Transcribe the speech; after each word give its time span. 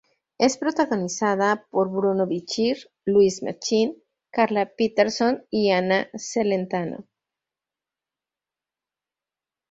Es 0.39 0.57
protagonizada 0.57 1.67
por 1.69 1.91
Bruno 1.91 2.25
Bichir, 2.25 2.89
Luis 3.05 3.43
Machín, 3.43 4.01
Carla 4.31 4.71
Peterson 4.75 5.45
y 5.51 5.69
Ana 5.69 6.09
Celentano. 6.17 7.07